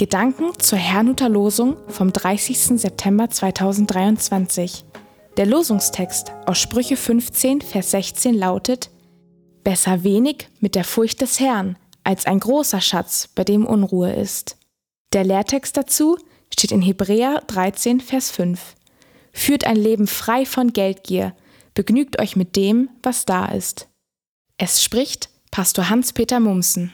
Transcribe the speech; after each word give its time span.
Gedanken 0.00 0.58
zur 0.58 0.78
Herrnhuter 0.78 1.28
Losung 1.28 1.76
vom 1.88 2.10
30. 2.10 2.80
September 2.80 3.28
2023. 3.28 4.86
Der 5.36 5.44
Losungstext 5.44 6.32
aus 6.46 6.58
Sprüche 6.58 6.96
15, 6.96 7.60
Vers 7.60 7.90
16 7.90 8.32
lautet: 8.32 8.90
Besser 9.62 10.02
wenig 10.02 10.48
mit 10.58 10.74
der 10.74 10.84
Furcht 10.84 11.20
des 11.20 11.38
Herrn 11.38 11.76
als 12.02 12.24
ein 12.24 12.40
großer 12.40 12.80
Schatz, 12.80 13.28
bei 13.34 13.44
dem 13.44 13.66
Unruhe 13.66 14.10
ist. 14.10 14.56
Der 15.12 15.22
Lehrtext 15.22 15.76
dazu 15.76 16.16
steht 16.50 16.72
in 16.72 16.80
Hebräer 16.80 17.42
13, 17.48 18.00
Vers 18.00 18.30
5. 18.30 18.76
Führt 19.34 19.64
ein 19.64 19.76
Leben 19.76 20.06
frei 20.06 20.46
von 20.46 20.72
Geldgier, 20.72 21.34
begnügt 21.74 22.18
euch 22.18 22.36
mit 22.36 22.56
dem, 22.56 22.88
was 23.02 23.26
da 23.26 23.48
ist. 23.48 23.90
Es 24.56 24.82
spricht 24.82 25.28
Pastor 25.50 25.90
Hans-Peter 25.90 26.40
Mumsen. 26.40 26.90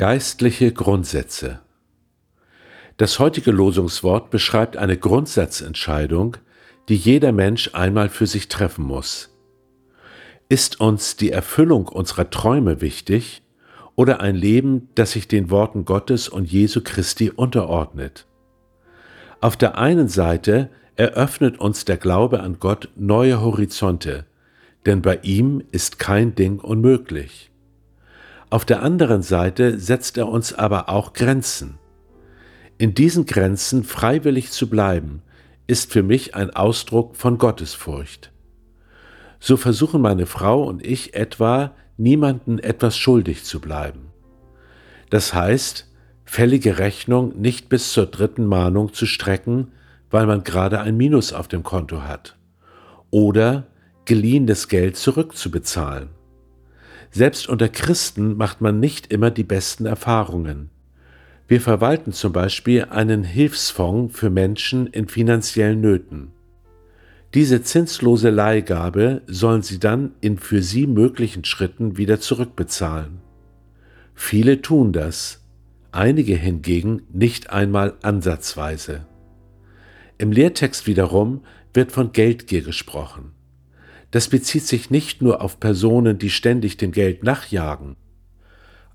Geistliche 0.00 0.72
Grundsätze 0.72 1.60
Das 2.96 3.18
heutige 3.18 3.50
Losungswort 3.50 4.30
beschreibt 4.30 4.78
eine 4.78 4.96
Grundsatzentscheidung, 4.96 6.38
die 6.88 6.96
jeder 6.96 7.32
Mensch 7.32 7.74
einmal 7.74 8.08
für 8.08 8.26
sich 8.26 8.48
treffen 8.48 8.82
muss. 8.82 9.36
Ist 10.48 10.80
uns 10.80 11.16
die 11.16 11.30
Erfüllung 11.30 11.86
unserer 11.86 12.30
Träume 12.30 12.80
wichtig 12.80 13.42
oder 13.94 14.20
ein 14.20 14.36
Leben, 14.36 14.88
das 14.94 15.10
sich 15.10 15.28
den 15.28 15.50
Worten 15.50 15.84
Gottes 15.84 16.30
und 16.30 16.50
Jesu 16.50 16.80
Christi 16.82 17.28
unterordnet? 17.28 18.26
Auf 19.42 19.58
der 19.58 19.76
einen 19.76 20.08
Seite 20.08 20.70
eröffnet 20.96 21.60
uns 21.60 21.84
der 21.84 21.98
Glaube 21.98 22.40
an 22.40 22.58
Gott 22.58 22.88
neue 22.96 23.42
Horizonte, 23.42 24.24
denn 24.86 25.02
bei 25.02 25.18
ihm 25.20 25.62
ist 25.72 25.98
kein 25.98 26.34
Ding 26.34 26.58
unmöglich. 26.58 27.49
Auf 28.50 28.64
der 28.64 28.82
anderen 28.82 29.22
Seite 29.22 29.78
setzt 29.78 30.18
er 30.18 30.28
uns 30.28 30.52
aber 30.52 30.88
auch 30.88 31.12
Grenzen. 31.12 31.78
In 32.78 32.94
diesen 32.94 33.24
Grenzen 33.24 33.84
freiwillig 33.84 34.50
zu 34.50 34.68
bleiben, 34.68 35.22
ist 35.68 35.92
für 35.92 36.02
mich 36.02 36.34
ein 36.34 36.50
Ausdruck 36.50 37.14
von 37.14 37.38
Gottesfurcht. 37.38 38.32
So 39.38 39.56
versuchen 39.56 40.02
meine 40.02 40.26
Frau 40.26 40.64
und 40.64 40.84
ich 40.84 41.14
etwa, 41.14 41.76
niemanden 41.96 42.58
etwas 42.58 42.98
schuldig 42.98 43.44
zu 43.44 43.60
bleiben. 43.60 44.08
Das 45.10 45.32
heißt, 45.32 45.88
fällige 46.24 46.78
Rechnung 46.78 47.40
nicht 47.40 47.68
bis 47.68 47.92
zur 47.92 48.06
dritten 48.06 48.46
Mahnung 48.46 48.92
zu 48.92 49.06
strecken, 49.06 49.68
weil 50.10 50.26
man 50.26 50.42
gerade 50.42 50.80
ein 50.80 50.96
Minus 50.96 51.32
auf 51.32 51.46
dem 51.46 51.62
Konto 51.62 52.02
hat. 52.02 52.36
Oder 53.10 53.68
geliehenes 54.06 54.66
Geld 54.66 54.96
zurückzubezahlen. 54.96 56.08
Selbst 57.10 57.48
unter 57.48 57.68
Christen 57.68 58.36
macht 58.36 58.60
man 58.60 58.78
nicht 58.78 59.12
immer 59.12 59.30
die 59.30 59.44
besten 59.44 59.86
Erfahrungen. 59.86 60.70
Wir 61.48 61.60
verwalten 61.60 62.12
zum 62.12 62.32
Beispiel 62.32 62.84
einen 62.84 63.24
Hilfsfonds 63.24 64.16
für 64.16 64.30
Menschen 64.30 64.86
in 64.86 65.08
finanziellen 65.08 65.80
Nöten. 65.80 66.28
Diese 67.34 67.62
zinslose 67.62 68.30
Leihgabe 68.30 69.22
sollen 69.26 69.62
sie 69.62 69.80
dann 69.80 70.12
in 70.20 70.38
für 70.38 70.62
sie 70.62 70.86
möglichen 70.86 71.44
Schritten 71.44 71.96
wieder 71.96 72.20
zurückbezahlen. 72.20 73.18
Viele 74.14 74.62
tun 74.62 74.92
das, 74.92 75.40
einige 75.92 76.34
hingegen 76.34 77.02
nicht 77.12 77.50
einmal 77.50 77.94
ansatzweise. 78.02 79.06
Im 80.18 80.30
Lehrtext 80.30 80.86
wiederum 80.86 81.42
wird 81.72 81.90
von 81.92 82.12
Geldgier 82.12 82.62
gesprochen. 82.62 83.32
Das 84.10 84.28
bezieht 84.28 84.66
sich 84.66 84.90
nicht 84.90 85.22
nur 85.22 85.40
auf 85.40 85.60
Personen, 85.60 86.18
die 86.18 86.30
ständig 86.30 86.76
dem 86.76 86.92
Geld 86.92 87.22
nachjagen. 87.22 87.96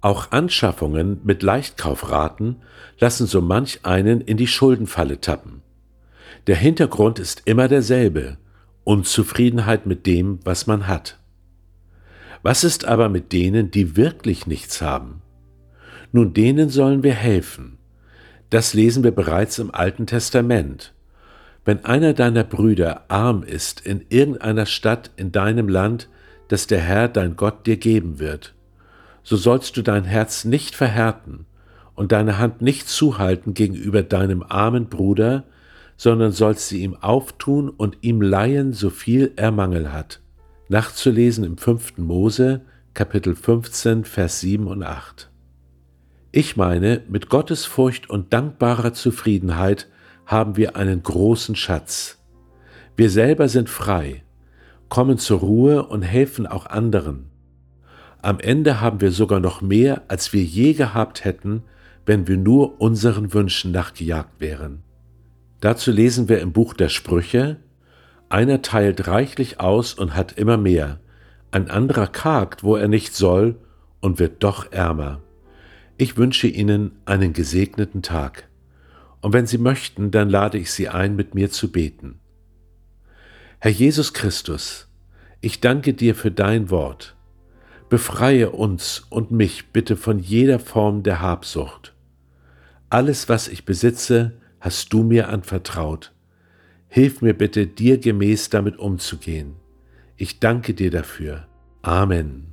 Auch 0.00 0.32
Anschaffungen 0.32 1.20
mit 1.22 1.42
Leichtkaufraten 1.42 2.56
lassen 2.98 3.26
so 3.26 3.40
manch 3.40 3.80
einen 3.84 4.20
in 4.20 4.36
die 4.36 4.46
Schuldenfalle 4.46 5.20
tappen. 5.20 5.62
Der 6.48 6.56
Hintergrund 6.56 7.18
ist 7.18 7.42
immer 7.44 7.68
derselbe, 7.68 8.36
Unzufriedenheit 8.84 9.86
mit 9.86 10.06
dem, 10.06 10.40
was 10.44 10.66
man 10.66 10.88
hat. 10.88 11.20
Was 12.42 12.64
ist 12.64 12.84
aber 12.84 13.08
mit 13.08 13.32
denen, 13.32 13.70
die 13.70 13.96
wirklich 13.96 14.48
nichts 14.48 14.82
haben? 14.82 15.22
Nun, 16.10 16.34
denen 16.34 16.68
sollen 16.68 17.04
wir 17.04 17.14
helfen. 17.14 17.78
Das 18.50 18.74
lesen 18.74 19.04
wir 19.04 19.12
bereits 19.12 19.60
im 19.60 19.72
Alten 19.72 20.06
Testament. 20.06 20.92
Wenn 21.64 21.84
einer 21.84 22.12
deiner 22.12 22.44
Brüder 22.44 23.04
arm 23.08 23.44
ist 23.44 23.80
in 23.80 24.04
irgendeiner 24.08 24.66
Stadt 24.66 25.10
in 25.16 25.30
deinem 25.30 25.68
Land, 25.68 26.08
das 26.48 26.66
der 26.66 26.80
Herr 26.80 27.08
dein 27.08 27.36
Gott 27.36 27.66
dir 27.66 27.76
geben 27.76 28.18
wird, 28.18 28.54
so 29.22 29.36
sollst 29.36 29.76
du 29.76 29.82
dein 29.82 30.04
Herz 30.04 30.44
nicht 30.44 30.74
verhärten 30.74 31.46
und 31.94 32.10
deine 32.10 32.38
Hand 32.38 32.62
nicht 32.62 32.88
zuhalten 32.88 33.54
gegenüber 33.54 34.02
deinem 34.02 34.42
armen 34.42 34.86
Bruder, 34.86 35.44
sondern 35.96 36.32
sollst 36.32 36.68
sie 36.68 36.82
ihm 36.82 36.96
auftun 36.96 37.68
und 37.68 37.98
ihm 38.00 38.20
leihen, 38.20 38.72
so 38.72 38.90
viel 38.90 39.32
er 39.36 39.52
Mangel 39.52 39.92
hat. 39.92 40.20
Nachzulesen 40.68 41.44
im 41.44 41.58
5. 41.58 41.98
Mose, 41.98 42.62
Kapitel 42.92 43.36
15, 43.36 44.04
Vers 44.04 44.40
7 44.40 44.66
und 44.66 44.82
8. 44.82 45.30
Ich 46.32 46.56
meine, 46.56 47.02
mit 47.08 47.28
Gottesfurcht 47.28 48.10
und 48.10 48.32
dankbarer 48.32 48.94
Zufriedenheit 48.94 49.86
haben 50.26 50.56
wir 50.56 50.76
einen 50.76 51.02
großen 51.02 51.56
Schatz. 51.56 52.18
Wir 52.96 53.10
selber 53.10 53.48
sind 53.48 53.68
frei, 53.68 54.22
kommen 54.88 55.18
zur 55.18 55.40
Ruhe 55.40 55.84
und 55.86 56.02
helfen 56.02 56.46
auch 56.46 56.66
anderen. 56.66 57.30
Am 58.20 58.38
Ende 58.38 58.80
haben 58.80 59.00
wir 59.00 59.10
sogar 59.10 59.40
noch 59.40 59.62
mehr, 59.62 60.02
als 60.08 60.32
wir 60.32 60.42
je 60.42 60.74
gehabt 60.74 61.24
hätten, 61.24 61.62
wenn 62.06 62.28
wir 62.28 62.36
nur 62.36 62.80
unseren 62.80 63.32
Wünschen 63.32 63.72
nachgejagt 63.72 64.40
wären. 64.40 64.82
Dazu 65.60 65.90
lesen 65.90 66.28
wir 66.28 66.40
im 66.40 66.52
Buch 66.52 66.74
der 66.74 66.88
Sprüche, 66.88 67.58
einer 68.28 68.62
teilt 68.62 69.06
reichlich 69.08 69.60
aus 69.60 69.94
und 69.94 70.16
hat 70.16 70.32
immer 70.32 70.56
mehr, 70.56 71.00
ein 71.50 71.70
anderer 71.70 72.06
kargt, 72.06 72.64
wo 72.64 72.76
er 72.76 72.88
nicht 72.88 73.14
soll, 73.14 73.56
und 74.00 74.18
wird 74.18 74.42
doch 74.42 74.72
ärmer. 74.72 75.20
Ich 75.96 76.16
wünsche 76.16 76.48
Ihnen 76.48 76.92
einen 77.04 77.32
gesegneten 77.32 78.02
Tag 78.02 78.48
und 79.22 79.32
wenn 79.32 79.46
Sie 79.46 79.58
möchten, 79.58 80.10
dann 80.10 80.28
lade 80.28 80.58
ich 80.58 80.70
Sie 80.70 80.88
ein, 80.88 81.16
mit 81.16 81.34
mir 81.34 81.50
zu 81.50 81.72
beten. 81.72 82.18
Herr 83.60 83.70
Jesus 83.70 84.12
Christus, 84.12 84.88
ich 85.40 85.60
danke 85.60 85.94
dir 85.94 86.14
für 86.14 86.30
dein 86.30 86.68
Wort. 86.70 87.16
Befreie 87.88 88.50
uns 88.50 89.06
und 89.08 89.30
mich 89.30 89.68
bitte 89.68 89.96
von 89.96 90.18
jeder 90.18 90.58
Form 90.58 91.02
der 91.02 91.20
Habsucht. 91.20 91.94
Alles, 92.90 93.28
was 93.28 93.48
ich 93.48 93.64
besitze, 93.64 94.32
hast 94.60 94.92
du 94.92 95.02
mir 95.02 95.28
anvertraut. 95.28 96.12
Hilf 96.88 97.22
mir 97.22 97.34
bitte, 97.34 97.66
dir 97.66 97.98
gemäß 97.98 98.50
damit 98.50 98.78
umzugehen. 98.78 99.54
Ich 100.16 100.40
danke 100.40 100.74
dir 100.74 100.90
dafür. 100.90 101.46
Amen. 101.82 102.48